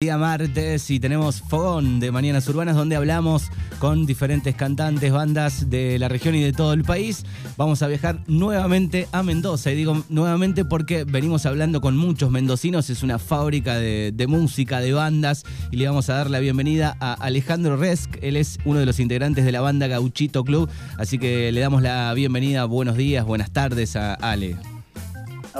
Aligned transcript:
Día 0.00 0.16
martes 0.16 0.90
y 0.90 1.00
tenemos 1.00 1.40
Fogón 1.40 1.98
de 1.98 2.12
Mañanas 2.12 2.46
Urbanas 2.48 2.76
donde 2.76 2.94
hablamos 2.94 3.50
con 3.80 4.06
diferentes 4.06 4.54
cantantes, 4.54 5.10
bandas 5.10 5.70
de 5.70 5.98
la 5.98 6.06
región 6.06 6.36
y 6.36 6.40
de 6.40 6.52
todo 6.52 6.72
el 6.72 6.84
país. 6.84 7.24
Vamos 7.56 7.82
a 7.82 7.88
viajar 7.88 8.20
nuevamente 8.28 9.08
a 9.10 9.24
Mendoza. 9.24 9.72
Y 9.72 9.74
digo 9.74 10.04
nuevamente 10.08 10.64
porque 10.64 11.02
venimos 11.02 11.46
hablando 11.46 11.80
con 11.80 11.96
muchos 11.96 12.30
mendocinos, 12.30 12.90
es 12.90 13.02
una 13.02 13.18
fábrica 13.18 13.74
de, 13.74 14.12
de 14.14 14.26
música, 14.28 14.78
de 14.78 14.92
bandas. 14.92 15.42
Y 15.72 15.78
le 15.78 15.88
vamos 15.88 16.08
a 16.10 16.14
dar 16.14 16.30
la 16.30 16.38
bienvenida 16.38 16.96
a 17.00 17.14
Alejandro 17.14 17.76
Resk, 17.76 18.18
él 18.22 18.36
es 18.36 18.60
uno 18.64 18.78
de 18.78 18.86
los 18.86 19.00
integrantes 19.00 19.44
de 19.44 19.50
la 19.50 19.62
banda 19.62 19.88
Gauchito 19.88 20.44
Club, 20.44 20.70
así 20.96 21.18
que 21.18 21.50
le 21.50 21.60
damos 21.60 21.82
la 21.82 22.14
bienvenida, 22.14 22.66
buenos 22.66 22.96
días, 22.96 23.24
buenas 23.24 23.50
tardes 23.50 23.96
a 23.96 24.14
Ale. 24.14 24.77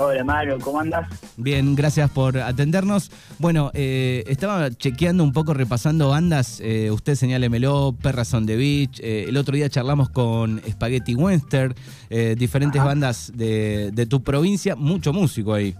Hola 0.01 0.23
Mario, 0.23 0.57
¿cómo 0.61 0.79
andas? 0.79 1.09
Bien, 1.35 1.75
gracias 1.75 2.09
por 2.09 2.37
atendernos. 2.37 3.11
Bueno, 3.37 3.69
eh, 3.73 4.23
estaba 4.27 4.71
chequeando 4.71 5.23
un 5.25 5.33
poco, 5.33 5.53
repasando 5.53 6.09
bandas. 6.09 6.61
Eh, 6.63 6.89
usted 6.89 7.15
señálemelo, 7.15 7.93
Perras 8.01 8.33
on 8.33 8.45
the 8.45 8.55
Beach. 8.55 8.99
Eh, 9.01 9.25
el 9.27 9.35
otro 9.35 9.55
día 9.55 9.67
charlamos 9.69 10.09
con 10.09 10.61
Spaghetti 10.69 11.15
Western, 11.15 11.75
eh, 12.09 12.35
diferentes 12.37 12.79
Ajá. 12.79 12.87
bandas 12.89 13.33
de, 13.35 13.91
de 13.91 14.05
tu 14.05 14.23
provincia. 14.23 14.77
Mucho 14.77 15.11
músico 15.11 15.53
ahí. 15.53 15.75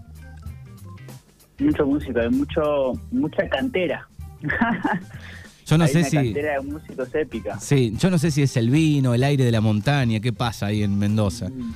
Mucho 1.58 1.86
músico, 1.86 2.20
hay 2.20 2.28
mucho, 2.30 2.92
mucha 3.10 3.48
cantera. 3.48 4.06
Yo 5.66 5.78
no 5.78 5.84
hay 5.84 5.92
sé 5.92 5.98
una 6.00 6.08
si. 6.08 6.16
cantera 6.16 6.52
de 6.54 6.60
músicos 6.60 7.14
épica. 7.14 7.60
Sí, 7.60 7.94
yo 7.96 8.10
no 8.10 8.18
sé 8.18 8.30
si 8.32 8.42
es 8.42 8.56
el 8.56 8.70
vino, 8.70 9.14
el 9.14 9.22
aire 9.22 9.44
de 9.44 9.52
la 9.52 9.60
montaña, 9.60 10.18
qué 10.18 10.32
pasa 10.32 10.66
ahí 10.66 10.82
en 10.82 10.98
Mendoza. 10.98 11.48
Mm. 11.48 11.74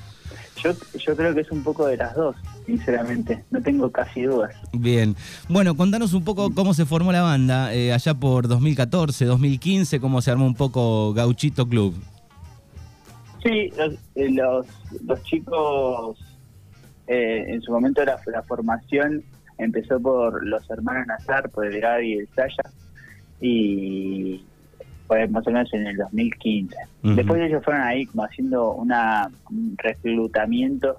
Yo, 0.65 0.73
yo 0.99 1.15
creo 1.15 1.35
que 1.35 1.43
es 1.43 1.51
un 1.51 1.63
poco 1.63 1.87
de 1.87 1.99
las 1.99 2.15
dos, 2.15 2.35
sinceramente. 2.65 3.45
No 3.51 3.63
tengo 3.63 3.93
casi 3.93 4.23
dudas. 4.23 4.55
Bien. 4.73 5.15
Bueno, 5.49 5.77
contanos 5.77 6.15
un 6.15 6.25
poco 6.25 6.55
cómo 6.55 6.73
se 6.73 6.87
formó 6.87 7.13
la 7.13 7.21
banda 7.21 7.75
eh, 7.75 7.93
allá 7.93 8.15
por 8.15 8.49
2014, 8.49 9.27
2015, 9.27 10.01
cómo 10.01 10.23
se 10.23 10.31
armó 10.31 10.47
un 10.47 10.55
poco 10.55 11.13
Gauchito 11.13 11.69
Club. 11.69 11.95
Sí, 13.43 13.71
los, 13.77 13.93
eh, 14.15 14.31
los, 14.31 14.67
los 15.05 15.23
chicos, 15.25 16.19
eh, 17.09 17.45
en 17.49 17.61
su 17.61 17.71
momento 17.71 18.03
la, 18.03 18.19
la 18.27 18.43
formación 18.43 19.23
empezó 19.59 20.01
por 20.01 20.47
los 20.47 20.69
hermanos 20.71 21.07
Nazar, 21.07 21.51
por 21.51 21.67
el 21.67 21.79
Gaby 21.79 22.09
y 22.09 22.19
el 22.21 22.29
Saya, 22.35 22.71
y 23.41 24.45
fue 25.07 25.27
más 25.29 25.47
o 25.47 25.51
menos 25.51 25.73
en 25.75 25.87
el 25.87 25.97
2015. 25.97 26.77
Ujú. 27.03 27.15
Después 27.15 27.41
ellos 27.43 27.65
fueron 27.65 27.83
ahí 27.83 28.07
como 28.07 28.25
haciendo 28.25 28.73
una, 28.73 29.31
un 29.51 29.75
reclutamiento 29.79 30.97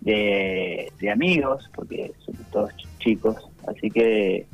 de, 0.00 0.92
de 1.00 1.10
amigos, 1.10 1.70
porque 1.74 2.12
son 2.24 2.34
todos 2.52 2.70
ch- 2.76 2.86
chicos, 2.98 3.36
así 3.66 3.90
que 3.90 4.46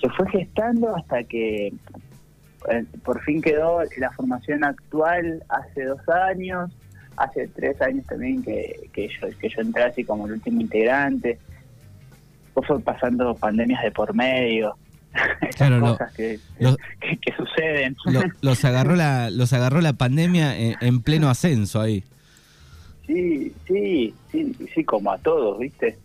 se 0.00 0.08
fue 0.10 0.28
gestando 0.30 0.94
hasta 0.94 1.24
que 1.24 1.72
eh, 2.70 2.84
por 3.04 3.20
fin 3.22 3.40
quedó 3.40 3.80
la 3.98 4.10
formación 4.12 4.64
actual 4.64 5.42
hace 5.48 5.84
dos 5.84 6.06
años, 6.08 6.70
hace 7.16 7.48
tres 7.48 7.80
años 7.80 8.04
también 8.06 8.42
que, 8.42 8.88
que, 8.92 9.08
yo, 9.08 9.28
que 9.38 9.48
yo 9.48 9.60
entré 9.60 9.84
así 9.84 10.04
como 10.04 10.26
el 10.26 10.32
último 10.32 10.60
integrante, 10.60 11.38
fue 12.66 12.80
pasando 12.80 13.34
pandemias 13.34 13.82
de 13.82 13.90
por 13.90 14.14
medio, 14.14 14.76
Claro, 15.56 15.78
lo- 15.78 15.92
cosas 15.92 16.12
que, 16.12 16.38
lo- 16.58 16.76
que, 17.00 17.16
que 17.18 17.32
suceden. 17.36 17.96
Lo- 18.06 18.22
los 18.40 18.64
agarró 18.64 18.96
la 18.96 19.30
los 19.30 19.52
agarró 19.52 19.80
la 19.80 19.92
pandemia 19.92 20.58
en, 20.58 20.74
en 20.80 21.02
pleno 21.02 21.28
ascenso 21.30 21.80
ahí. 21.80 22.02
Sí, 23.06 23.52
sí, 23.66 24.14
sí, 24.32 24.56
sí, 24.74 24.84
como 24.84 25.12
a 25.12 25.18
todos, 25.18 25.58
¿viste? 25.58 25.98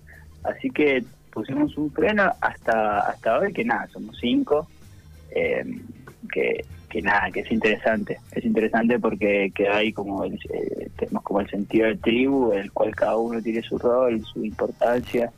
Así 0.43 0.69
que 0.69 1.03
pusimos 1.31 1.75
un 1.77 1.91
freno 1.91 2.31
hasta 2.41 2.99
hasta 2.99 3.39
hoy, 3.39 3.53
que 3.53 3.63
nada, 3.63 3.87
somos 3.87 4.17
cinco, 4.19 4.67
eh, 5.31 5.63
que, 6.31 6.65
que 6.89 7.01
nada, 7.01 7.31
que 7.31 7.39
es 7.41 7.51
interesante. 7.51 8.19
Es 8.33 8.43
interesante 8.43 8.99
porque 8.99 9.51
queda 9.55 9.77
ahí 9.77 9.93
como 9.93 10.23
el, 10.25 10.33
eh, 10.53 10.89
tenemos 10.97 11.23
como 11.23 11.39
el 11.41 11.49
sentido 11.49 11.87
de 11.87 11.97
tribu, 11.97 12.51
el 12.51 12.71
cual 12.71 12.93
cada 12.95 13.15
uno 13.17 13.41
tiene 13.41 13.61
su 13.63 13.77
rol, 13.77 14.21
su 14.25 14.43
importancia, 14.43 15.31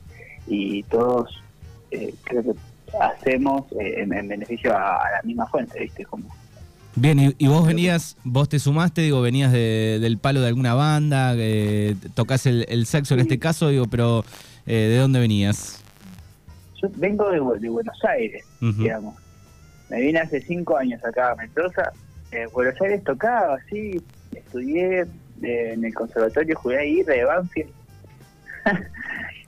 y 0.48 0.82
todos 0.84 1.42
eh, 1.92 2.12
creo 2.24 2.42
que 2.42 2.52
hacemos 3.00 3.64
eh, 3.80 4.02
en, 4.02 4.12
en 4.12 4.28
beneficio 4.28 4.76
a, 4.76 4.96
a 4.96 5.10
la 5.12 5.20
misma 5.24 5.46
fuente, 5.46 5.78
¿viste? 5.80 6.04
Como 6.04 6.24
Bien, 6.94 7.18
y, 7.18 7.34
y 7.38 7.46
vos 7.46 7.66
venías, 7.66 8.16
vos 8.22 8.48
te 8.50 8.58
sumaste, 8.58 9.00
digo, 9.00 9.22
venías 9.22 9.50
de- 9.50 9.98
del 10.00 10.18
palo 10.18 10.40
de 10.42 10.48
alguna 10.48 10.74
banda, 10.74 11.32
eh, 11.38 11.96
tocás 12.14 12.44
el, 12.44 12.66
el 12.68 12.84
saxo 12.84 13.14
en 13.14 13.20
este 13.20 13.38
caso, 13.38 13.68
digo, 13.70 13.86
pero 13.86 14.24
eh, 14.66 14.88
¿de 14.90 14.96
dónde 14.98 15.18
venías? 15.18 15.82
yo 16.82 16.88
vengo 16.96 17.30
de, 17.30 17.40
Bu- 17.40 17.58
de 17.58 17.68
Buenos 17.68 17.96
Aires, 18.04 18.44
digamos. 18.60 19.14
Me 19.88 20.00
vine 20.00 20.18
hace 20.18 20.40
cinco 20.42 20.76
años 20.76 21.02
acá 21.04 21.30
a 21.30 21.36
Mendoza. 21.36 21.92
En 22.32 22.50
Buenos 22.50 22.74
Aires 22.80 23.02
tocaba, 23.04 23.56
sí. 23.70 24.02
Estudié 24.34 25.02
eh, 25.42 25.72
en 25.74 25.84
el 25.84 25.94
conservatorio, 25.94 26.56
jugué 26.58 26.78
ahí 26.78 27.02
de 27.04 27.24
Banfield. 27.24 27.70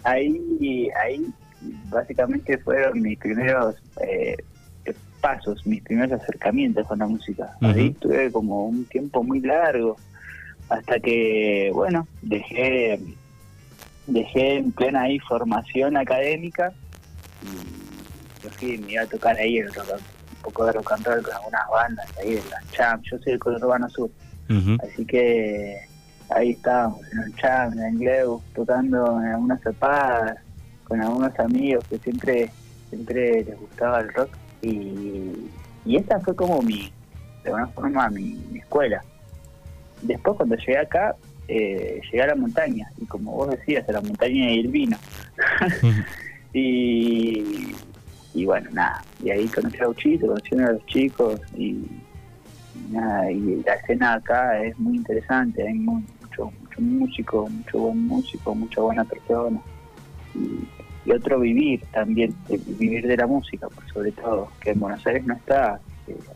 ahí, 0.04 0.88
ahí 1.02 1.26
básicamente 1.88 2.58
fueron 2.58 3.00
mis 3.00 3.18
primeros 3.18 3.76
eh, 4.00 4.36
pasos, 5.20 5.66
mis 5.66 5.82
primeros 5.82 6.20
acercamientos 6.20 6.86
con 6.86 6.98
la 6.98 7.06
música. 7.06 7.56
Ahí 7.62 7.92
tuve 7.92 8.30
como 8.30 8.66
un 8.66 8.84
tiempo 8.84 9.22
muy 9.22 9.40
largo 9.40 9.96
hasta 10.68 11.00
que, 11.00 11.70
bueno, 11.72 12.06
dejé 12.20 13.00
dejé 14.06 14.56
en 14.56 14.72
plena 14.72 15.02
ahí 15.02 15.18
formación 15.20 15.96
académica 15.96 16.72
y 17.42 18.42
yo 18.44 18.50
fui, 18.50 18.76
me 18.78 18.92
iba 18.92 19.02
a 19.02 19.06
tocar 19.06 19.36
ahí 19.36 19.58
el 19.58 19.72
rock, 19.72 19.92
un 19.92 20.42
poco 20.42 20.66
de 20.66 20.72
rock 20.72 20.92
and 20.92 21.06
roll 21.06 21.22
con 21.22 21.34
algunas 21.34 21.68
bandas 21.72 22.06
ahí 22.18 22.34
de 22.34 22.42
las 22.50 22.70
champs, 22.72 23.08
yo 23.10 23.18
soy 23.18 23.32
del 23.32 23.38
Conurbano 23.38 23.88
Sur, 23.88 24.10
Ujú. 24.50 24.76
así 24.82 25.06
que 25.06 25.78
ahí 26.28 26.50
estábamos 26.50 27.00
en 27.12 27.20
el 27.20 27.34
champ, 27.36 27.72
en 27.74 27.82
el 27.82 27.98
Gleu, 27.98 28.42
tocando 28.54 29.20
en 29.20 29.26
algunas 29.28 29.62
zapadas, 29.62 30.36
con 30.84 31.00
algunos 31.00 31.38
amigos 31.38 31.84
que 31.88 31.98
siempre, 31.98 32.50
siempre 32.88 33.44
les 33.44 33.58
gustaba 33.58 34.00
el 34.00 34.12
rock. 34.12 34.30
Y, 34.62 35.30
y 35.84 35.96
esa 35.96 36.20
fue 36.20 36.34
como 36.34 36.60
mi, 36.62 36.90
de 37.42 37.50
alguna 37.50 37.66
forma 37.68 38.08
mi, 38.10 38.34
mi 38.50 38.58
escuela. 38.58 39.02
Después 40.02 40.36
cuando 40.36 40.56
llegué 40.56 40.78
acá, 40.78 41.14
eh, 41.48 42.00
llegué 42.10 42.22
a 42.22 42.28
la 42.28 42.34
montaña. 42.34 42.88
Y 43.00 43.06
como 43.06 43.32
vos 43.32 43.50
decías, 43.50 43.88
a 43.88 43.92
la 43.92 44.00
montaña 44.00 44.50
y 44.50 44.60
el 44.60 44.68
vino. 44.68 44.96
y, 46.52 47.74
y 48.34 48.44
bueno, 48.44 48.70
nada, 48.72 49.02
y 49.22 49.30
ahí 49.30 49.46
conocí 49.48 49.76
a 49.78 49.84
Gauchito, 49.84 50.26
conocí 50.28 50.54
a 50.56 50.72
los 50.72 50.86
chicos. 50.86 51.40
Y, 51.56 51.84
nada, 52.90 53.30
y 53.30 53.62
la 53.64 53.74
escena 53.74 54.14
acá 54.14 54.62
es 54.62 54.78
muy 54.78 54.96
interesante, 54.96 55.66
hay 55.66 55.74
mu- 55.74 56.02
mucho, 56.20 56.50
mucho 56.60 56.80
músico, 56.80 57.48
mucho 57.48 57.78
buen 57.78 58.06
músico, 58.06 58.54
mucha 58.54 58.80
buena 58.80 59.04
persona. 59.04 59.60
Y, 60.34 60.66
y 61.06 61.10
otro 61.12 61.40
vivir 61.40 61.82
también, 61.92 62.34
de- 62.48 62.60
vivir 62.78 63.06
de 63.06 63.16
la 63.16 63.26
música 63.26 63.68
por 63.68 63.86
sobre 63.92 64.12
todo, 64.12 64.48
que 64.60 64.70
en 64.70 64.80
Buenos 64.80 65.06
Aires 65.06 65.24
no 65.26 65.34
está, 65.34 65.80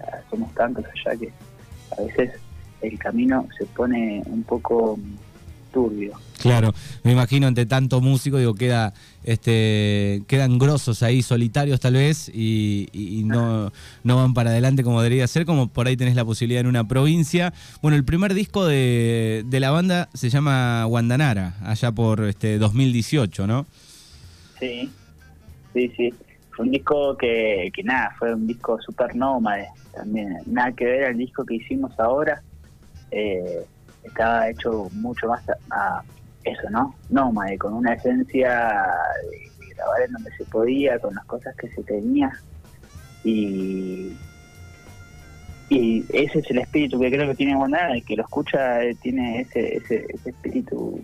ah, 0.00 0.16
somos 0.30 0.52
tantos 0.54 0.84
allá 0.84 1.18
que 1.18 1.32
a 1.98 2.02
veces 2.02 2.32
el 2.82 2.98
camino 2.98 3.46
se 3.58 3.64
pone 3.66 4.22
un 4.26 4.42
poco 4.42 4.98
turbio. 5.72 6.12
Claro, 6.40 6.72
me 7.02 7.12
imagino 7.12 7.46
entre 7.48 7.66
tanto 7.66 8.00
músico, 8.00 8.38
digo, 8.38 8.54
queda, 8.54 8.94
este, 9.24 10.22
quedan 10.26 10.58
grosos 10.58 11.02
ahí, 11.02 11.20
solitarios 11.20 11.80
tal 11.80 11.94
vez, 11.94 12.30
y, 12.32 12.88
y 12.92 13.24
no, 13.24 13.72
no 14.04 14.16
van 14.16 14.34
para 14.34 14.50
adelante 14.50 14.84
como 14.84 15.02
debería 15.02 15.26
ser, 15.26 15.44
como 15.44 15.68
por 15.68 15.86
ahí 15.88 15.96
tenés 15.96 16.14
la 16.14 16.24
posibilidad 16.24 16.60
en 16.60 16.68
una 16.68 16.86
provincia. 16.86 17.52
Bueno, 17.82 17.96
el 17.96 18.04
primer 18.04 18.34
disco 18.34 18.64
de, 18.66 19.44
de 19.46 19.60
la 19.60 19.70
banda 19.70 20.08
se 20.14 20.30
llama 20.30 20.84
Guandanara, 20.84 21.56
allá 21.62 21.90
por 21.92 22.22
este 22.24 22.58
2018, 22.58 23.46
¿no? 23.46 23.66
Sí, 24.58 24.90
sí, 25.72 25.92
sí. 25.96 26.14
Fue 26.50 26.64
un 26.64 26.72
disco 26.72 27.16
que, 27.16 27.70
que 27.72 27.84
nada, 27.84 28.12
fue 28.18 28.34
un 28.34 28.46
disco 28.46 28.80
super 28.80 29.14
nómade 29.14 29.68
también. 29.94 30.38
Nada 30.46 30.72
que 30.72 30.84
ver 30.84 31.04
al 31.04 31.16
disco 31.16 31.44
que 31.44 31.54
hicimos 31.54 31.98
ahora. 32.00 32.42
Eh, 33.10 33.64
estaba 34.02 34.48
hecho 34.50 34.88
mucho 34.92 35.28
más 35.28 35.42
a, 35.70 36.02
eso, 36.44 36.70
¿no? 36.70 36.94
Nómade, 37.10 37.58
con 37.58 37.74
una 37.74 37.94
esencia 37.94 38.86
de, 39.30 39.74
grabar 39.74 40.02
en 40.02 40.12
donde 40.12 40.30
se 40.32 40.44
podía, 40.46 40.98
con 40.98 41.14
las 41.14 41.24
cosas 41.26 41.54
que 41.56 41.68
se 41.68 41.82
tenía. 41.82 42.32
Y, 43.22 44.16
y 45.68 46.04
ese 46.12 46.40
es 46.40 46.50
el 46.50 46.58
espíritu 46.58 46.98
que 46.98 47.10
creo 47.10 47.28
que 47.28 47.34
tiene 47.34 47.54
Guanara, 47.54 47.94
el 47.94 48.04
que 48.04 48.16
lo 48.16 48.22
escucha 48.22 48.82
eh, 48.82 48.96
tiene 49.00 49.40
ese, 49.40 49.76
ese, 49.76 50.06
ese 50.08 50.30
espíritu 50.30 51.00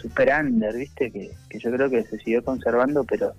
super 0.00 0.30
under, 0.40 0.74
¿viste? 0.74 1.10
Que, 1.10 1.30
que 1.48 1.58
yo 1.58 1.70
creo 1.72 1.90
que 1.90 2.02
se 2.04 2.18
siguió 2.18 2.44
conservando, 2.44 3.04
pero 3.04 3.34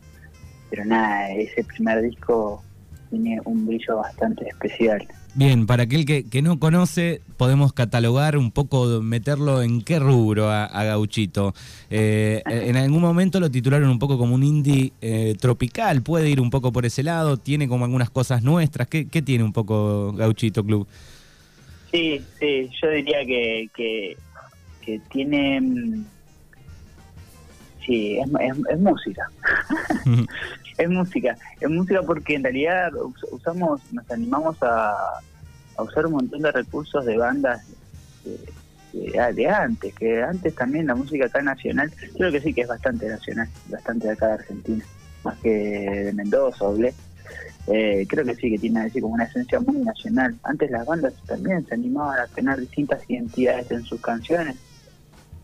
pero 0.70 0.86
nada, 0.86 1.32
ese 1.32 1.64
primer 1.64 2.02
disco 2.02 2.64
tiene 3.10 3.40
un 3.46 3.66
brillo 3.66 3.98
bastante 3.98 4.48
especial. 4.48 5.08
Bien, 5.36 5.66
para 5.68 5.84
aquel 5.84 6.06
que, 6.06 6.24
que 6.24 6.42
no 6.42 6.60
conoce, 6.60 7.22
podemos 7.38 7.74
catalogar 7.74 8.38
un 8.38 8.52
poco, 8.52 9.02
meterlo 9.02 9.62
en 9.62 9.82
qué 9.82 10.00
rubro 10.00 10.50
a, 10.50 10.84
Gauchito. 10.86 11.54
Eh, 11.90 12.42
en 12.46 12.78
algún 12.78 13.02
momento 13.02 13.40
lo 13.40 13.52
titularon 13.52 13.90
un 13.90 14.00
poco 14.00 14.18
como 14.18 14.34
un 14.34 14.44
indie 14.44 14.94
eh, 15.02 15.36
tropical, 15.40 16.02
puede 16.02 16.30
ir 16.30 16.40
un 16.40 16.50
poco 16.50 16.72
por 16.72 16.86
ese 16.86 17.04
lado, 17.04 17.38
tiene 17.38 17.68
como 17.68 17.84
algunas 17.86 18.10
cosas 18.10 18.44
nuestras. 18.44 18.88
¿Qué, 18.88 19.08
qué 19.08 19.22
tiene 19.22 19.44
un 19.44 19.52
poco 19.52 20.14
Gauchito 20.14 20.64
Club? 20.64 20.88
Sí, 21.92 22.22
sí, 22.40 22.70
yo 22.82 22.90
diría 22.90 23.26
que, 23.26 23.70
que, 23.76 24.18
que 24.82 25.00
tiene... 25.12 26.06
Sí, 27.86 28.18
es, 28.18 28.58
es 28.70 28.80
música. 28.80 29.30
es 30.78 30.90
música, 30.90 31.38
es 31.60 31.70
música 31.70 32.02
porque 32.02 32.36
en 32.36 32.44
realidad 32.44 32.92
usamos, 33.32 33.82
nos 33.92 34.12
animamos 34.12 34.58
a, 34.62 34.96
usar 35.78 36.06
un 36.06 36.14
montón 36.14 36.42
de 36.42 36.52
recursos 36.52 37.06
de 37.06 37.18
bandas 37.18 37.62
de, 38.94 39.50
antes, 39.50 39.94
que 39.94 40.24
antes 40.24 40.56
también 40.56 40.88
la 40.88 40.96
música 40.96 41.26
acá 41.26 41.42
nacional, 41.42 41.92
creo 42.16 42.32
que 42.32 42.40
sí 42.40 42.54
que 42.54 42.62
es 42.62 42.68
bastante 42.68 43.08
nacional, 43.10 43.50
bastante 43.70 44.08
de 44.08 44.14
acá 44.14 44.28
de 44.28 44.34
Argentina, 44.34 44.86
más 45.24 45.38
que 45.40 45.50
de 45.50 46.14
Mendoza 46.14 46.66
o 46.66 46.78
eh, 47.68 48.06
creo 48.08 48.24
que 48.24 48.36
sí 48.36 48.52
que 48.52 48.60
tiene 48.60 48.82
así 48.82 49.02
como 49.02 49.16
una 49.16 49.24
esencia 49.24 49.60
muy 49.60 49.78
nacional. 49.78 50.36
Antes 50.44 50.70
las 50.70 50.86
bandas 50.86 51.14
también 51.26 51.66
se 51.66 51.74
animaban 51.74 52.20
a 52.20 52.28
tener 52.28 52.60
distintas 52.60 53.02
identidades 53.10 53.72
en 53.72 53.84
sus 53.84 54.00
canciones, 54.00 54.56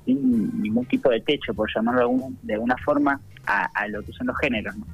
sin 0.05 0.61
ningún 0.61 0.85
tipo 0.85 1.09
de 1.09 1.21
techo, 1.21 1.53
por 1.53 1.69
llamarlo 1.73 2.11
de 2.41 2.53
alguna 2.53 2.75
forma, 2.77 3.19
a, 3.45 3.87
lo 3.87 4.03
que 4.03 4.11
son 4.13 4.27
los 4.27 4.37
géneros, 4.37 4.75
¿no? 4.77 4.85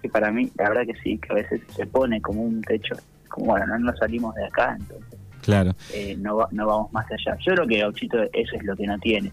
Que 0.00 0.08
para 0.08 0.30
mí, 0.30 0.50
la 0.56 0.70
verdad 0.70 0.86
que 0.86 1.00
sí, 1.02 1.18
que 1.18 1.32
a 1.32 1.34
veces 1.36 1.60
se 1.68 1.86
pone 1.86 2.20
como 2.20 2.42
un 2.42 2.62
techo, 2.62 2.96
como 3.28 3.52
bueno, 3.52 3.66
no 3.66 3.78
nos 3.78 3.98
salimos 3.98 4.34
de 4.34 4.46
acá, 4.46 4.76
entonces 4.78 5.18
claro. 5.42 5.74
Eh, 5.92 6.16
no, 6.18 6.48
no 6.52 6.66
vamos 6.66 6.92
más 6.92 7.06
allá. 7.10 7.36
Yo 7.40 7.54
creo 7.54 7.66
que 7.66 7.78
Gauchito 7.80 8.22
eso 8.32 8.56
es 8.56 8.64
lo 8.64 8.76
que 8.76 8.86
no 8.86 8.98
tiene. 8.98 9.32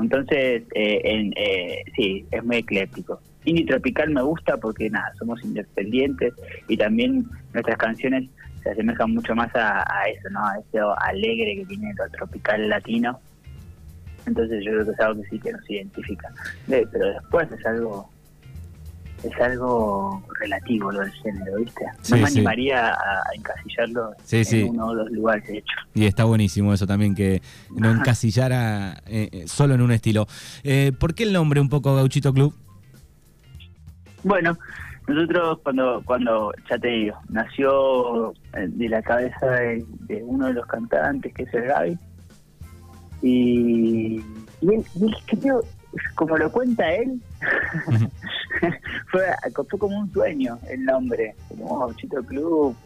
Entonces, 0.00 0.62
eh, 0.74 1.00
en, 1.04 1.32
eh, 1.36 1.84
sí, 1.94 2.24
es 2.30 2.44
muy 2.44 2.56
ecléctico. 2.56 3.20
Indie 3.44 3.66
Tropical 3.66 4.10
me 4.10 4.22
gusta 4.22 4.56
porque, 4.56 4.88
nada, 4.88 5.12
somos 5.18 5.42
independientes 5.44 6.32
y 6.68 6.76
también 6.76 7.26
nuestras 7.52 7.76
canciones 7.76 8.30
se 8.62 8.70
asemejan 8.70 9.12
mucho 9.12 9.34
más 9.34 9.50
a, 9.54 9.84
eso, 10.08 10.30
¿no? 10.30 10.46
A 10.46 10.58
ese 10.58 10.78
alegre 10.98 11.56
que 11.56 11.66
tiene 11.66 11.92
lo 11.94 12.08
tropical 12.10 12.68
latino 12.68 13.20
entonces 14.26 14.64
yo 14.64 14.72
creo 14.72 14.84
que 14.84 14.90
es 14.92 15.00
algo 15.00 15.22
que 15.22 15.28
sí 15.28 15.38
que 15.38 15.52
nos 15.52 15.70
identifica. 15.70 16.28
pero 16.66 17.06
después 17.06 17.50
es 17.52 17.66
algo 17.66 18.08
es 19.22 19.40
algo 19.40 20.22
relativo 20.40 20.90
lo 20.90 21.00
del 21.00 21.12
género, 21.12 21.56
¿viste? 21.58 21.84
No 22.10 22.16
me 22.16 22.24
animaría 22.24 22.92
a, 22.92 23.22
encasillarlo 23.34 24.14
en 24.30 24.68
uno 24.70 24.86
o 24.86 24.94
dos 24.94 25.10
lugares, 25.10 25.46
de 25.46 25.58
hecho. 25.58 25.74
Y 25.94 26.06
está 26.06 26.24
buenísimo 26.24 26.72
eso 26.74 26.86
también, 26.86 27.14
que 27.14 27.40
no 27.70 27.90
encasillara 27.90 28.94
eh, 29.06 29.28
eh, 29.32 29.44
solo 29.46 29.74
en 29.74 29.82
un 29.82 29.92
estilo. 29.92 30.26
Eh, 30.64 30.92
¿Por 30.98 31.14
qué 31.14 31.22
el 31.24 31.32
nombre 31.32 31.60
un 31.60 31.68
poco 31.68 31.94
Gauchito 31.94 32.32
Club? 32.32 32.54
Bueno, 34.24 34.58
nosotros 35.06 35.58
cuando, 35.62 36.02
cuando 36.04 36.52
ya 36.68 36.78
te 36.78 36.88
digo, 36.88 37.18
nació 37.28 38.34
de 38.52 38.88
la 38.88 39.02
cabeza 39.02 39.46
de, 39.46 39.84
de 40.00 40.22
uno 40.24 40.46
de 40.46 40.54
los 40.54 40.66
cantantes, 40.66 41.32
que 41.34 41.44
es 41.44 41.54
el 41.54 41.64
Gaby, 41.64 41.98
y, 43.22 44.22
él, 44.62 44.84
como 46.14 46.36
lo 46.36 46.50
cuenta 46.50 46.92
él, 46.92 47.20
fue, 49.10 49.26
fue, 49.54 49.78
como 49.78 49.98
un 49.98 50.12
sueño 50.12 50.58
el 50.68 50.84
nombre, 50.84 51.34
como 51.48 51.92
Chito 51.94 52.22
Club, 52.24 52.76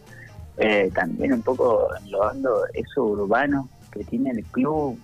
eh, 0.58 0.90
también 0.94 1.34
un 1.34 1.42
poco 1.42 1.88
englobando 2.02 2.64
eso 2.74 3.04
urbano 3.04 3.68
que 3.92 4.04
tiene 4.04 4.30
el 4.30 4.44
club, 4.46 4.98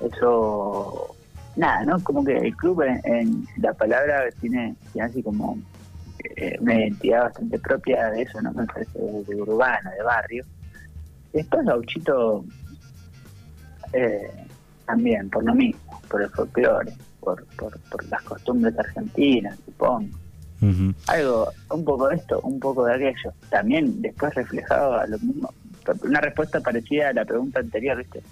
eso, 0.00 1.14
nada, 1.56 1.84
¿no? 1.84 2.02
Como 2.02 2.24
que 2.24 2.36
el 2.36 2.56
club 2.56 2.82
en, 2.82 3.46
la 3.58 3.72
palabra 3.72 4.24
tiene, 4.40 4.74
así 5.00 5.22
como 5.22 5.58
eh, 6.36 6.56
una 6.60 6.74
identidad 6.74 7.24
bastante 7.24 7.58
propia 7.58 8.10
de 8.10 8.22
eso, 8.22 8.40
¿no? 8.42 8.52
Me 8.52 8.66
parece 8.66 8.98
de, 8.98 9.34
urbano, 9.36 9.90
de 9.90 10.02
barrio. 10.02 10.44
Después 11.32 11.64
Gauchito 11.66 12.44
eh, 13.92 14.47
también, 14.88 15.28
por 15.28 15.44
lo 15.44 15.54
mismo, 15.54 16.00
por 16.08 16.22
el 16.22 16.30
folclore, 16.30 16.92
por, 17.20 17.44
por, 17.56 18.04
las 18.08 18.22
costumbres 18.22 18.76
argentinas, 18.78 19.56
supongo. 19.66 20.08
Algo, 21.06 21.48
un 21.70 21.84
poco 21.84 22.08
de 22.08 22.16
esto, 22.16 22.40
un 22.40 22.58
poco 22.58 22.84
de 22.86 22.94
aquello. 22.94 23.32
También 23.50 24.02
después 24.02 24.34
reflejaba 24.34 25.06
lo 25.06 25.18
mismo, 25.18 25.52
una 26.02 26.20
respuesta 26.20 26.60
parecida 26.60 27.10
a 27.10 27.12
la 27.12 27.24
pregunta 27.24 27.60
anterior, 27.60 27.96
¿viste? 27.98 28.22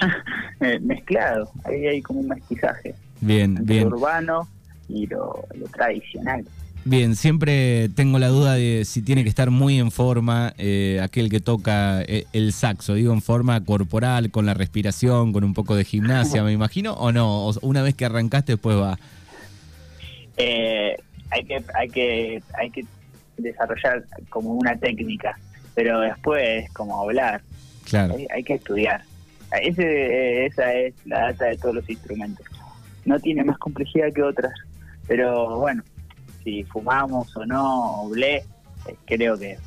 Eh, 0.60 0.78
mezclado, 0.80 1.50
ahí 1.64 1.86
hay 1.86 2.02
como 2.02 2.20
un 2.20 2.28
mestizaje. 2.28 2.94
Bien, 3.20 3.58
bien. 3.62 3.88
Lo 3.88 3.96
urbano 3.96 4.48
y 4.88 5.06
lo 5.06 5.44
tradicional. 5.72 6.44
Bien, 6.86 7.16
siempre 7.16 7.88
tengo 7.88 8.18
la 8.18 8.28
duda 8.28 8.54
de 8.54 8.84
si 8.84 9.00
tiene 9.00 9.22
que 9.22 9.30
estar 9.30 9.50
muy 9.50 9.78
en 9.78 9.90
forma 9.90 10.52
eh, 10.58 11.00
aquel 11.02 11.30
que 11.30 11.40
toca 11.40 12.02
eh, 12.02 12.26
el 12.34 12.52
saxo, 12.52 12.92
digo 12.92 13.14
en 13.14 13.22
forma 13.22 13.64
corporal, 13.64 14.30
con 14.30 14.44
la 14.44 14.52
respiración, 14.52 15.32
con 15.32 15.44
un 15.44 15.54
poco 15.54 15.76
de 15.76 15.84
gimnasia, 15.84 16.42
me 16.42 16.52
imagino, 16.52 16.92
o 16.92 17.10
no, 17.10 17.50
una 17.62 17.80
vez 17.80 17.94
que 17.94 18.04
arrancaste 18.04 18.52
después 18.52 18.76
va. 18.76 18.98
Eh, 20.36 20.94
hay 21.30 21.44
que 21.44 21.64
hay 21.74 21.88
que 21.88 22.42
hay 22.58 22.70
que 22.70 22.84
desarrollar 23.38 24.04
como 24.28 24.52
una 24.52 24.76
técnica, 24.76 25.38
pero 25.74 26.00
después 26.00 26.70
como 26.72 27.00
hablar. 27.00 27.40
Claro. 27.84 28.14
Hay, 28.34 28.44
que 28.44 28.54
estudiar. 28.54 29.02
Ese, 29.62 30.46
esa 30.46 30.72
es 30.74 30.94
la 31.06 31.32
data 31.32 31.46
de 31.46 31.56
todos 31.56 31.76
los 31.76 31.88
instrumentos. 31.88 32.46
No 33.06 33.18
tiene 33.20 33.42
más 33.42 33.56
complejidad 33.58 34.12
que 34.12 34.22
otras, 34.22 34.52
pero 35.06 35.60
bueno 35.60 35.82
si 36.44 36.62
fumamos 36.64 37.34
o 37.36 37.46
no, 37.46 38.02
o 38.02 38.10
ble, 38.10 38.36
eh, 38.36 38.96
creo 39.06 39.38
que 39.38 39.52
eh, 39.52 39.58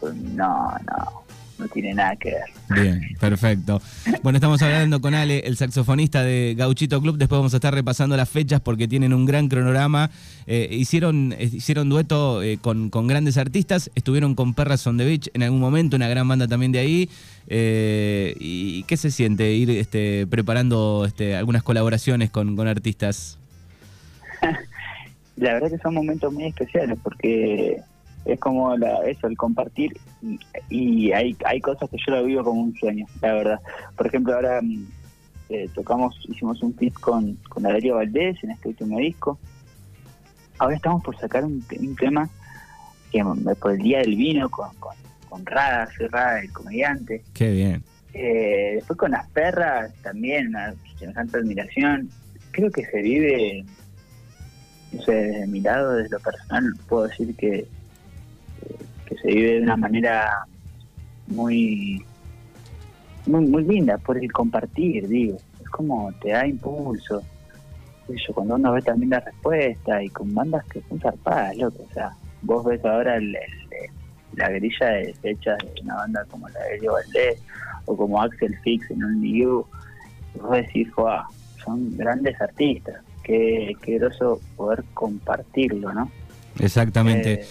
pues, 0.00 0.14
no, 0.14 0.74
no, 0.86 1.24
no 1.58 1.68
tiene 1.68 1.94
nada 1.94 2.16
que 2.16 2.30
ver. 2.30 2.82
Bien, 2.82 3.00
perfecto. 3.20 3.80
Bueno, 4.22 4.38
estamos 4.38 4.60
hablando 4.62 5.00
con 5.00 5.14
Ale, 5.14 5.40
el 5.40 5.56
saxofonista 5.58 6.24
de 6.24 6.54
Gauchito 6.56 7.00
Club. 7.00 7.18
Después 7.18 7.38
vamos 7.38 7.52
a 7.52 7.58
estar 7.58 7.74
repasando 7.74 8.16
las 8.16 8.28
fechas 8.28 8.60
porque 8.60 8.88
tienen 8.88 9.12
un 9.12 9.26
gran 9.26 9.48
cronograma. 9.48 10.10
Eh, 10.46 10.68
hicieron, 10.72 11.34
hicieron 11.38 11.90
dueto 11.90 12.40
con, 12.62 12.90
grandes 13.06 13.36
artistas. 13.36 13.90
Estuvieron 13.94 14.34
con 14.34 14.54
Perras 14.54 14.86
on 14.86 14.96
the 14.96 15.04
Beach 15.04 15.28
en 15.34 15.42
algún 15.42 15.60
momento, 15.60 15.96
una 15.96 16.08
gran 16.08 16.26
banda 16.26 16.48
también 16.48 16.72
de 16.72 16.78
ahí. 16.78 17.10
¿Y 17.46 18.82
qué 18.84 18.96
se 18.96 19.10
siente 19.10 19.52
ir 19.52 19.70
este, 19.70 20.26
preparando 20.26 21.04
este, 21.06 21.36
algunas 21.36 21.62
colaboraciones 21.62 22.30
con, 22.30 22.56
con 22.56 22.66
artistas? 22.66 23.38
la 25.36 25.54
verdad 25.54 25.70
que 25.70 25.78
son 25.78 25.94
momentos 25.94 26.32
muy 26.32 26.44
especiales 26.44 26.98
porque 27.02 27.80
es 28.24 28.40
como 28.40 28.76
la, 28.76 29.04
eso, 29.06 29.26
el 29.26 29.36
compartir 29.36 29.92
y, 30.70 31.12
hay, 31.12 31.36
hay 31.44 31.60
cosas 31.60 31.90
que 31.90 31.98
yo 31.98 32.14
lo 32.14 32.24
vivo 32.24 32.44
como 32.44 32.62
un 32.62 32.74
sueño, 32.74 33.06
la 33.20 33.34
verdad. 33.34 33.60
Por 33.96 34.06
ejemplo, 34.06 34.34
ahora 34.34 34.60
mm, 34.62 34.86
eh, 35.50 35.68
tocamos, 35.74 36.16
hicimos 36.28 36.62
un 36.62 36.74
fit 36.74 36.94
con, 36.94 37.34
con 37.48 37.62
Valerio 37.62 37.96
Valdés 37.96 38.42
en 38.42 38.52
este 38.52 38.68
último 38.68 38.98
disco. 38.98 39.38
Ahora 40.58 40.76
estamos 40.76 41.02
por 41.02 41.18
sacar 41.18 41.44
un, 41.44 41.62
tema 41.98 42.28
que 43.12 43.22
mm, 43.22 43.56
por 43.60 43.72
el 43.72 43.78
Día 43.78 43.98
del 43.98 44.16
Vino 44.16 44.48
con, 44.48 44.74
con, 44.76 44.96
con 45.28 45.44
Rada, 45.44 45.88
Rada, 46.10 46.40
el 46.40 46.52
comediante. 46.52 47.22
Qué 47.34 47.50
bien. 47.50 47.82
Eh, 48.14 48.74
después 48.76 48.96
con 48.96 49.10
las 49.10 49.28
perras 49.30 49.92
también, 50.02 50.48
una 50.48 50.74
semejante 50.98 51.38
admiración. 51.38 52.08
Creo 52.52 52.70
que 52.70 52.84
se 52.86 53.02
vive 53.02 53.64
no 54.94 55.02
sé, 55.02 55.12
desde 55.12 55.46
mi 55.46 55.60
lado, 55.60 55.94
desde 55.96 56.10
lo 56.10 56.20
personal, 56.20 56.74
puedo 56.88 57.08
decir 57.08 57.34
que, 57.36 57.66
que 59.06 59.16
se 59.16 59.28
vive 59.28 59.54
de 59.54 59.62
una 59.62 59.76
manera 59.76 60.46
muy, 61.26 62.04
muy, 63.26 63.46
muy 63.46 63.64
linda 63.64 63.98
por 63.98 64.18
el 64.18 64.30
compartir, 64.32 65.08
digo. 65.08 65.38
Es 65.60 65.68
como 65.70 66.12
te 66.20 66.30
da 66.30 66.46
impulso. 66.46 67.22
Eso, 68.08 68.34
cuando 68.34 68.56
uno 68.56 68.72
ve 68.72 68.82
también 68.82 69.10
la 69.10 69.20
respuesta 69.20 70.02
y 70.02 70.08
con 70.10 70.34
bandas 70.34 70.64
que 70.66 70.82
son 70.88 71.00
zarpadas, 71.00 71.56
loco. 71.56 71.84
O 71.90 71.94
sea, 71.94 72.12
vos 72.42 72.64
ves 72.64 72.84
ahora 72.84 73.18
la 74.36 74.50
grilla 74.50 74.86
de 74.88 75.14
fechas 75.14 75.58
de 75.58 75.82
una 75.82 75.96
banda 75.96 76.24
como 76.30 76.48
la 76.48 76.60
de 76.60 76.76
Elio 76.76 76.92
Valdés 76.92 77.40
o 77.86 77.96
como 77.96 78.20
Axel 78.20 78.56
Fix 78.60 78.90
en 78.90 79.04
un 79.04 79.20
New, 79.20 79.66
vos 80.40 80.50
decís, 80.50 80.88
son 81.64 81.96
grandes 81.96 82.38
artistas 82.40 83.03
qué, 83.24 83.76
qué 83.82 83.98
groso 83.98 84.40
poder 84.56 84.84
compartirlo, 84.94 85.92
¿no? 85.92 86.10
Exactamente. 86.60 87.32
Eh, 87.32 87.46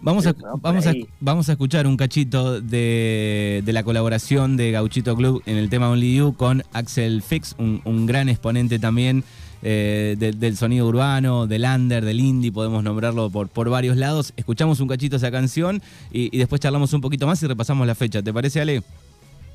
vamos 0.00 0.26
a, 0.26 0.34
vamos, 0.60 0.86
a, 0.86 0.92
vamos 1.20 1.48
a 1.48 1.52
escuchar 1.52 1.86
un 1.86 1.96
cachito 1.96 2.60
de, 2.60 3.62
de, 3.64 3.72
la 3.72 3.82
colaboración 3.82 4.56
de 4.56 4.70
Gauchito 4.70 5.16
Club 5.16 5.42
en 5.46 5.56
el 5.56 5.70
tema 5.70 5.90
Only 5.90 6.16
You 6.16 6.34
con 6.34 6.62
Axel 6.72 7.22
Fix, 7.22 7.56
un, 7.58 8.06
gran 8.06 8.28
exponente 8.28 8.78
también 8.78 9.24
eh, 9.62 10.16
del 10.18 10.56
sonido 10.56 10.86
urbano, 10.86 11.46
del 11.46 11.64
under, 11.64 12.04
del 12.04 12.20
indie, 12.20 12.52
podemos 12.52 12.84
nombrarlo 12.84 13.30
por, 13.30 13.48
por 13.48 13.70
varios 13.70 13.96
lados. 13.96 14.32
Escuchamos 14.36 14.80
un 14.80 14.88
cachito 14.88 15.16
esa 15.16 15.30
canción 15.30 15.82
y, 16.12 16.36
después 16.36 16.60
charlamos 16.60 16.92
un 16.92 17.00
poquito 17.00 17.26
más 17.26 17.42
y 17.42 17.46
repasamos 17.46 17.86
la 17.86 17.94
fecha. 17.94 18.22
¿Te 18.22 18.32
parece, 18.32 18.60
Ale? 18.60 18.82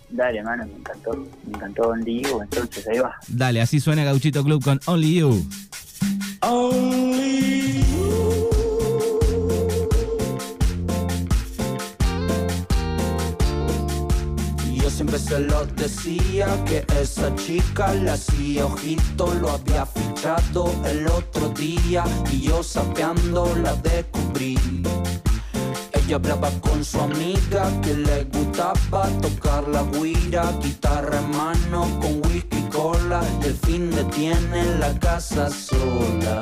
Dale, 0.09 0.43
mano, 0.43 0.65
me 0.65 0.73
encantó. 0.73 1.11
Me 1.45 1.57
encantó 1.57 1.89
Only 1.89 2.23
You, 2.23 2.41
entonces 2.41 2.87
ahí 2.87 2.99
va. 2.99 3.15
Dale, 3.27 3.61
así 3.61 3.79
suena 3.79 4.03
Gauchito 4.03 4.43
Club 4.43 4.63
con 4.63 4.79
Only 4.85 5.19
You. 5.19 5.47
Only 6.41 7.37
siempre 14.97 15.19
se 15.19 15.39
lo 15.41 15.63
decía 15.67 16.47
que 16.65 16.83
esa 16.99 17.33
chica 17.35 17.93
la 17.93 18.13
hacía 18.13 18.65
ojito, 18.65 19.31
lo 19.35 19.51
había 19.51 19.85
fichado 19.85 20.73
el 20.85 21.05
otro 21.05 21.49
día 21.49 22.03
y 22.31 22.41
yo 22.47 22.63
sapeando 22.63 23.55
la 23.61 23.75
descubrí. 23.75 24.57
Ella 26.07 26.15
hablaba 26.15 26.49
con 26.61 26.85
su 26.85 27.01
amiga 27.01 27.69
que 27.81 27.93
le 27.93 28.23
gustaba 28.23 29.09
tocar 29.21 29.67
la 29.67 29.83
guira, 29.83 30.53
guitarra 30.63 31.19
en 31.19 31.31
mano 31.31 31.99
con 31.99 32.25
whisky 32.25 32.61
cola. 32.71 33.21
Y 33.43 33.47
el 33.47 33.53
fin 33.53 33.91
de 33.91 34.05
tiene 34.05 34.77
la 34.79 34.97
casa 34.99 35.49
sola. 35.49 36.39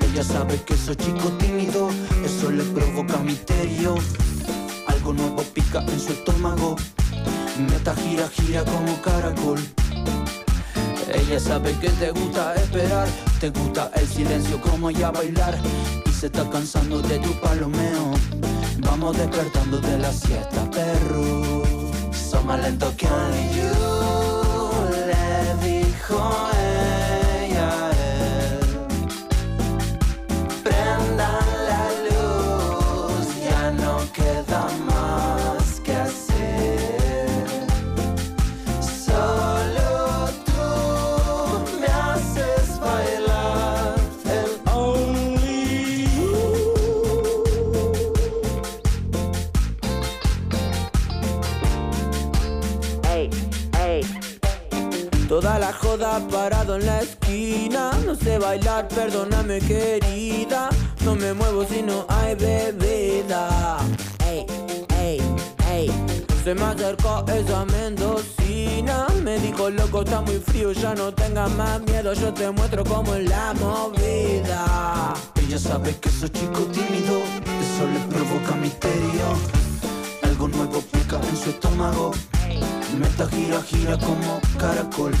Ella 0.00 0.24
sabe 0.24 0.58
que 0.62 0.74
soy 0.78 0.96
chico 0.96 1.28
tímido, 1.38 1.90
eso 2.24 2.50
le 2.50 2.62
provoca 2.62 3.18
misterio. 3.18 3.96
Algo 4.86 5.12
nuevo 5.12 5.42
pica 5.42 5.84
en 5.86 6.00
su 6.00 6.12
estómago 6.12 6.76
Meta 7.70 7.94
gira, 7.96 8.26
gira 8.28 8.64
como 8.64 8.98
caracol. 9.02 9.60
Ella 11.12 11.38
sabe 11.38 11.72
que 11.80 11.90
te 11.90 12.12
gusta 12.12 12.54
esperar, 12.54 13.08
te 13.40 13.50
gusta 13.50 13.90
el 13.94 14.08
silencio 14.08 14.58
como 14.58 14.88
ella 14.88 15.10
bailar 15.10 15.58
y 16.06 16.10
se 16.10 16.26
está 16.28 16.48
cansando 16.48 17.02
de 17.02 17.18
tu 17.18 17.38
palomeo. 17.40 18.55
Vamos 18.78 19.16
despertando 19.16 19.80
de 19.80 19.98
la 19.98 20.12
siesta, 20.12 20.70
perro. 20.70 21.62
Son 22.12 22.46
más 22.46 22.60
lento 22.60 22.92
que 22.96 23.06
parado 55.98 56.76
en 56.76 56.86
la 56.86 57.00
esquina. 57.00 57.90
No 58.04 58.14
sé 58.14 58.38
bailar, 58.38 58.88
perdóname 58.88 59.60
querida. 59.60 60.68
No 61.04 61.14
me 61.14 61.32
muevo 61.32 61.64
si 61.64 61.82
no 61.82 62.06
hay 62.08 62.34
bebida. 62.34 63.78
Ey, 64.26 64.46
ey, 65.00 65.20
ey. 65.70 65.90
Se 66.44 66.54
me 66.54 66.62
acercó 66.64 67.24
esa 67.28 67.64
mendocina. 67.64 69.06
Me 69.22 69.38
dijo, 69.38 69.70
loco, 69.70 70.02
está 70.02 70.20
muy 70.20 70.38
frío, 70.38 70.72
ya 70.72 70.94
no 70.94 71.12
tengas 71.12 71.50
más 71.52 71.80
miedo. 71.82 72.12
Yo 72.12 72.32
te 72.32 72.50
muestro 72.50 72.84
cómo 72.84 73.14
es 73.14 73.28
la 73.28 73.54
movida. 73.54 75.14
Ella 75.36 75.58
sabe 75.58 75.96
que 75.96 76.10
soy 76.10 76.28
chico 76.30 76.60
tímido, 76.72 77.20
eso 77.62 77.86
le 77.92 78.00
provoca 78.14 78.54
misterio. 78.56 79.26
Algo 80.22 80.48
nuevo 80.48 80.80
pica 80.92 81.20
en 81.28 81.36
su 81.36 81.50
estómago. 81.50 82.12
Meta 82.94 83.28
gira, 83.28 83.62
gira 83.62 83.98
como 83.98 84.40
caracol. 84.58 85.12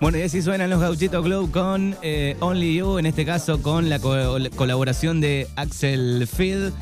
Bueno, 0.00 0.18
y 0.18 0.22
así 0.22 0.42
suenan 0.42 0.70
los 0.70 0.80
Gauchito 0.80 1.22
Club 1.22 1.50
con 1.50 1.96
eh, 2.02 2.36
Only 2.40 2.76
You, 2.76 2.98
en 2.98 3.06
este 3.06 3.24
caso 3.24 3.60
con 3.62 3.88
la 3.88 3.98
colaboración 3.98 5.20
de 5.20 5.48
Axel 5.56 6.28
Field. 6.28 6.72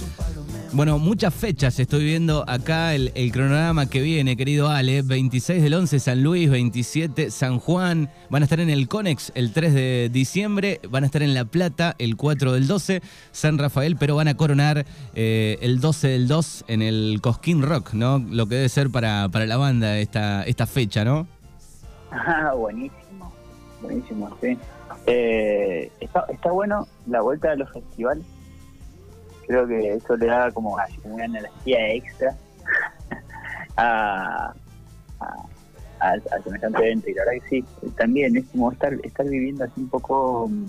Bueno, 0.72 0.98
muchas 0.98 1.32
fechas 1.32 1.78
estoy 1.78 2.04
viendo 2.04 2.44
acá 2.48 2.94
el, 2.94 3.12
cronograma 3.32 3.88
que 3.88 4.00
viene, 4.00 4.36
querido 4.36 4.68
Ale. 4.68 5.02
26 5.02 5.62
del 5.62 5.74
11 5.74 6.00
San 6.00 6.22
Luis, 6.22 6.50
27 6.50 7.30
San 7.30 7.58
Juan. 7.58 8.10
Van 8.30 8.42
a 8.42 8.44
estar 8.44 8.60
en 8.60 8.68
el 8.68 8.88
Conex 8.88 9.32
el 9.34 9.52
3 9.52 9.74
de 9.74 10.10
diciembre. 10.12 10.80
Van 10.90 11.04
a 11.04 11.06
estar 11.06 11.22
en 11.22 11.34
La 11.34 11.44
Plata 11.44 11.94
el 11.98 12.16
4 12.16 12.52
del 12.52 12.66
12 12.66 13.00
San 13.32 13.58
Rafael, 13.58 13.96
pero 13.96 14.16
van 14.16 14.28
a 14.28 14.36
coronar 14.36 14.84
eh, 15.14 15.58
el 15.62 15.80
12 15.80 16.08
del 16.08 16.28
2 16.28 16.64
en 16.68 16.82
el 16.82 17.20
Cosquín 17.22 17.62
Rock, 17.62 17.94
¿no? 17.94 18.18
Lo 18.18 18.46
que 18.46 18.56
debe 18.56 18.68
ser 18.68 18.90
para, 18.90 19.28
para 19.28 19.46
la 19.46 19.56
banda 19.56 19.98
esta, 19.98 20.42
esta 20.44 20.66
fecha, 20.66 21.04
¿no? 21.04 21.26
Ah, 22.10 22.52
buenísimo 22.54 23.06
buenísimo, 23.86 24.36
sí. 24.40 24.58
Eh, 25.06 25.90
está, 26.00 26.26
está 26.28 26.50
bueno 26.50 26.86
la 27.06 27.20
vuelta 27.20 27.50
de 27.50 27.56
los 27.58 27.72
festivales. 27.72 28.24
Creo 29.46 29.66
que 29.66 29.94
eso 29.94 30.16
le 30.16 30.26
da 30.26 30.50
como, 30.50 30.76
una 31.04 31.24
energía 31.24 31.92
extra 31.92 32.36
a, 33.76 34.52
a, 36.00 36.42
semejante 36.42 36.84
evento. 36.84 37.10
Y 37.10 37.14
la 37.14 37.24
verdad 37.24 37.42
que 37.42 37.48
sí, 37.48 37.64
también 37.96 38.36
es 38.36 38.44
como 38.46 38.72
estar, 38.72 38.94
estar 39.02 39.26
viviendo 39.26 39.64
así 39.64 39.80
un 39.80 39.88
poco 39.88 40.48
mm, 40.48 40.66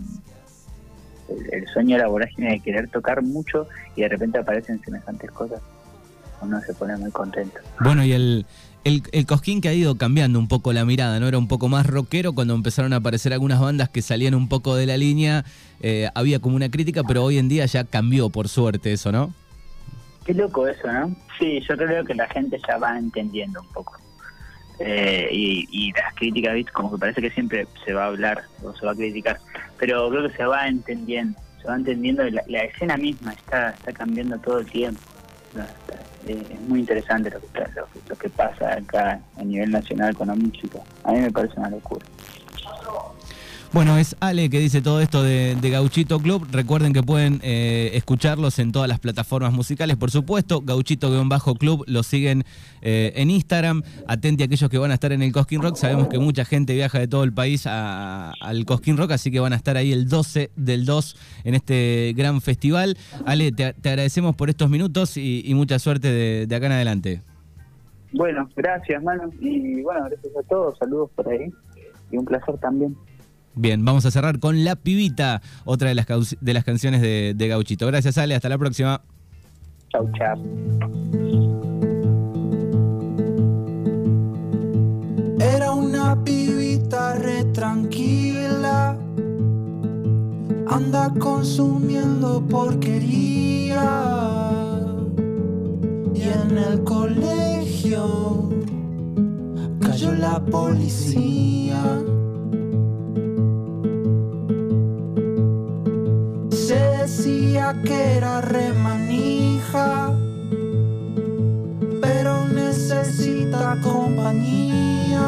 el, 1.51 1.67
sueño 1.67 1.98
de 1.98 2.03
la 2.03 2.10
vorágine 2.10 2.51
de 2.51 2.60
querer 2.60 2.89
tocar 2.89 3.22
mucho 3.22 3.67
y 3.96 4.01
de 4.01 4.10
repente 4.10 4.39
aparecen 4.39 4.81
semejantes 4.84 5.31
cosas. 5.31 5.62
Uno 6.41 6.62
se 6.62 6.74
pone 6.74 6.96
muy 6.98 7.12
contento. 7.12 7.58
Bueno, 7.79 8.03
y 8.03 8.13
el, 8.13 8.46
el, 8.84 9.25
Cosquín 9.25 9.60
que 9.60 9.70
ha 9.70 9.74
ido 9.74 9.98
cambiando 9.98 10.39
un 10.39 10.48
poco 10.48 10.72
la 10.72 10.86
mirada, 10.86 11.20
¿no? 11.20 11.27
Era 11.27 11.38
un 11.38 11.48
poco 11.48 11.67
más 11.67 11.86
rockero 11.86 12.34
cuando 12.34 12.53
empezaron 12.53 12.94
a 12.94 12.98
aparecer 12.98 13.34
algunas 13.34 13.60
bandas 13.60 13.89
que 13.89 14.01
salían 14.01 14.34
un 14.34 14.48
poco 14.48 14.75
de 14.75 14.86
la 14.86 14.98
línea. 14.98 15.44
Eh, 15.82 16.10
había 16.15 16.39
como 16.39 16.56
una 16.56 16.70
crítica, 16.70 17.03
pero 17.03 17.24
hoy 17.24 17.38
en 17.38 17.50
día 17.50 17.65
ya 17.65 17.84
cambió, 17.84 18.29
por 18.29 18.48
suerte, 18.48 18.94
eso, 18.94 19.12
¿no? 19.12 19.34
Qué 20.25 20.34
loco 20.34 20.67
eso, 20.67 20.91
¿no? 20.91 21.15
Sí, 21.39 21.60
yo 21.67 21.75
creo 21.75 22.03
que 22.06 22.13
la 22.13 22.27
gente 22.27 22.60
ya 22.67 22.77
va 22.77 22.98
entendiendo 22.98 23.62
un 23.62 23.67
poco. 23.70 23.98
Eh, 24.79 25.29
y, 25.32 25.91
las 25.94 26.13
críticas, 26.13 26.56
como 26.72 26.91
que 26.91 26.98
parece 27.00 27.22
que 27.22 27.32
siempre 27.32 27.67
se 27.84 27.94
va 27.94 28.03
a 28.03 28.08
hablar 28.08 28.44
o 28.63 28.75
se 28.75 28.86
va 28.86 28.91
a 28.91 28.96
criticar, 28.96 29.39
pero 29.79 30.08
creo 30.10 30.29
que 30.29 30.38
se 30.38 30.46
va 30.46 30.67
entendiendo, 30.67 31.39
se 31.62 31.67
va 31.67 31.75
entendiendo, 31.75 32.24
la, 32.29 32.44
la 32.48 32.63
escena 32.63 32.96
misma 32.96 33.34
está, 33.34 33.72
está 33.72 33.91
cambiando 33.91 34.38
todo 34.39 34.60
el 34.60 34.67
tiempo. 34.67 35.01
Eh, 36.27 36.45
es 36.49 36.61
muy 36.61 36.81
interesante 36.81 37.29
lo 37.29 37.39
que, 37.39 37.63
lo, 38.09 38.15
que 38.17 38.29
pasa 38.29 38.73
acá 38.73 39.19
a 39.37 39.43
nivel 39.43 39.71
nacional 39.71 40.15
con 40.15 40.27
la 40.27 40.35
música. 40.35 40.79
A 41.03 41.11
mí 41.13 41.19
me 41.19 41.31
parece 41.31 41.53
una 41.57 41.69
locura. 41.69 42.05
Bueno, 43.77 44.00
es 44.00 44.15
Ale 44.22 44.50
que 44.50 44.57
dice 44.57 44.81
todo 44.81 45.01
esto 45.01 45.22
de, 45.22 45.55
Gauchito 45.62 46.17
Club. 46.17 46.48
Recuerden 46.51 46.93
que 46.93 47.03
pueden 47.03 47.39
eh, 47.43 47.91
escucharlos 47.93 48.57
en 48.57 48.72
todas 48.72 48.89
las 48.89 49.00
plataformas 49.00 49.53
musicales, 49.53 49.98
por 49.98 50.10
supuesto. 50.10 50.63
Gauchito-Club 50.63 51.84
lo 51.86 52.01
siguen 52.01 52.43
eh, 52.81 53.13
en 53.15 53.29
Instagram. 53.29 53.84
Atente 54.07 54.41
a 54.41 54.46
aquellos 54.48 54.67
que 54.72 54.79
van 54.79 54.89
a 54.89 54.96
estar 54.96 55.12
en 55.12 55.22
el 55.22 55.31
Cosquín 55.31 55.62
Rock. 55.62 55.75
Sabemos 55.75 56.07
que 56.07 56.17
mucha 56.17 56.43
gente 56.43 56.74
viaja 56.74 56.98
de 56.98 57.07
todo 57.07 57.24
el 57.24 57.34
país 57.34 57.67
al 57.67 58.65
Cosquín 58.65 58.98
Rock, 58.98 59.12
así 59.12 59.29
que 59.29 59.39
van 59.39 59.53
a 59.53 59.57
estar 59.57 59.77
ahí 59.77 59.93
el 59.93 60.10
12 60.10 60.50
del 60.55 60.86
2 60.86 61.15
en 61.43 61.53
este 61.53 62.15
gran 62.17 62.41
festival. 62.41 62.98
Ale, 63.27 63.51
te, 63.51 63.63
agradecemos 63.65 64.36
por 64.36 64.50
estos 64.50 64.72
minutos 64.72 65.17
y, 65.17 65.53
mucha 65.53 65.77
suerte 65.77 66.12
de, 66.12 66.48
de 66.48 66.55
acá 66.55 66.65
en 66.65 66.72
adelante. 66.72 67.22
Bueno, 68.12 68.50
gracias, 68.55 69.03
mano. 69.03 69.29
Y 69.39 69.84
bueno, 69.84 70.05
gracias 70.10 70.36
a 70.36 70.41
todos. 70.50 70.79
Saludos 70.79 71.12
por 71.15 71.29
ahí. 71.29 71.53
Y 72.10 72.17
un 72.17 72.25
placer 72.25 72.57
también. 72.57 72.98
Bien, 73.57 73.83
vamos 73.83 74.05
a 74.05 74.11
cerrar 74.11 74.39
con 74.39 74.63
La 74.63 74.75
Pibita, 74.75 75.41
otra 75.65 75.89
de 75.89 75.95
las, 75.95 76.05
de 76.39 76.53
las 76.53 76.63
canciones 76.63 77.01
de, 77.01 77.47
Gauchito. 77.47 77.87
Gracias, 77.87 78.19
Ale. 78.19 78.35
Hasta 78.35 78.49
la 78.49 78.57
próxima. 78.59 79.01
Chau, 79.91 80.07
chau. 80.15 80.37
Era 85.39 85.71
una 85.71 86.23
pibita 86.23 87.15
re 87.15 87.45
tranquila. 87.45 88.95
Anda 90.67 91.11
consumiendo 91.17 92.45
porquería. 92.47 93.81
Y 96.13 96.21
en 96.21 96.57
el 96.59 96.83
colegio 96.83 98.51
cayó 99.81 100.11
la 100.11 100.39
policía. 100.45 102.16
decía 107.27 107.75
que 107.84 108.17
era 108.17 108.39
remanija, 108.39 110.13
pero 112.01 112.48
necesita 112.48 113.77
compañía. 113.84 115.27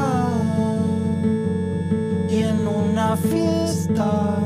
Y 2.30 2.44
en 2.44 2.68
una 2.68 3.18
fiesta 3.18 4.38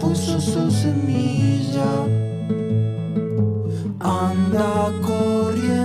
puso 0.00 0.40
su 0.40 0.70
semilla, 0.70 1.90
anda 4.00 4.90
corriendo. 5.06 5.81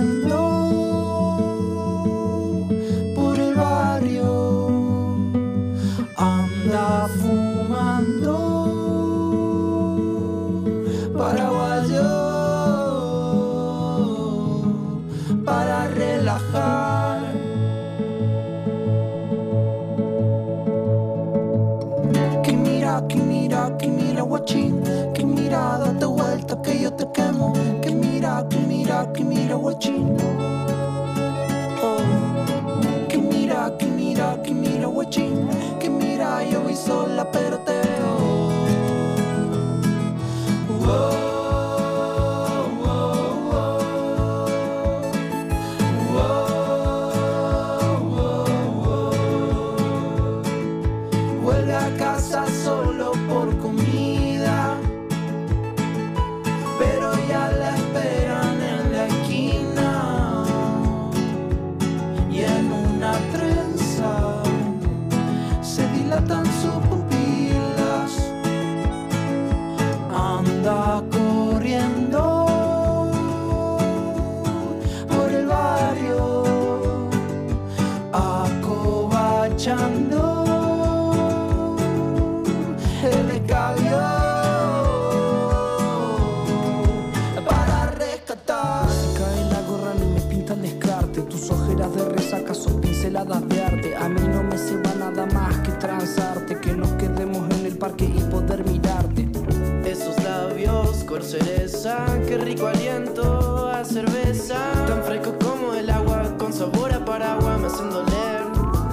qué 102.26 102.38
rico 102.38 102.66
aliento 102.66 103.68
a 103.68 103.84
cerveza. 103.84 104.56
Tan 104.86 105.02
fresco 105.04 105.34
como 105.42 105.74
el 105.74 105.88
agua, 105.90 106.34
con 106.38 106.52
sabor 106.52 106.92
a 106.92 107.04
paraguas, 107.04 107.60
me 107.60 107.66
hacen 107.66 107.90
doler 107.90 108.42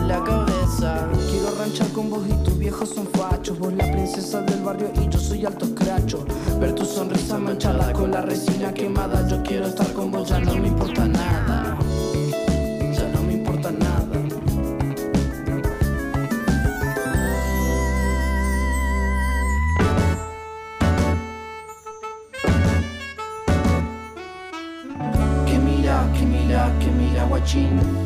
la 0.07 0.23
cabeza. 0.23 1.07
Quiero 1.29 1.55
ranchar 1.57 1.87
con 1.89 2.09
vos 2.09 2.23
y 2.27 2.33
tus 2.43 2.57
viejos 2.57 2.89
son 2.89 3.07
fachos. 3.07 3.59
Vos 3.59 3.73
la 3.73 3.91
princesa 3.91 4.41
del 4.41 4.61
barrio 4.61 4.91
y 5.01 5.09
yo 5.09 5.19
soy 5.19 5.45
alto 5.45 5.65
escracho. 5.65 6.25
Ver 6.59 6.73
tu 6.73 6.85
sonrisa 6.85 7.37
manchada 7.37 7.91
con 7.91 8.11
la 8.11 8.21
resina 8.21 8.73
quemada. 8.73 9.27
Yo 9.27 9.41
quiero 9.43 9.67
estar 9.67 9.91
con 9.93 10.11
vos, 10.11 10.29
ya 10.29 10.39
no 10.39 10.55
me 10.55 10.67
importa 10.67 11.05
nada. 11.07 11.74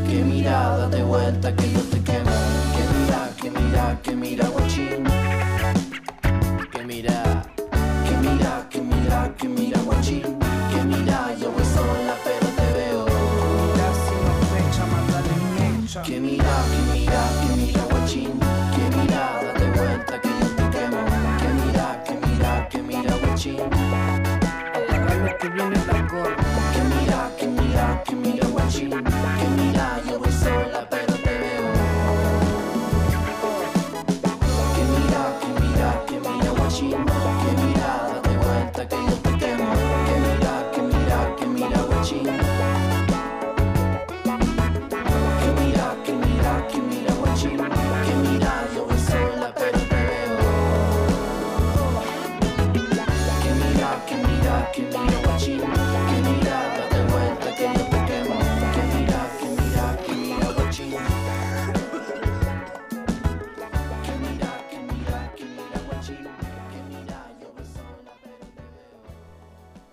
que 0.08 0.24
mira, 0.24 0.78
date 0.78 1.02
vuelta 1.04 1.56
que 1.56 1.71
yo 1.71 1.82
te 1.82 2.00
quemo. 2.04 2.38
Que 2.76 2.84
mira, 2.93 3.30
que 3.41 3.50
mira, 3.50 4.00
que 4.04 4.15
mira 4.15 4.47
guachín, 4.50 5.04
que 6.71 6.84
mira. 6.84 7.29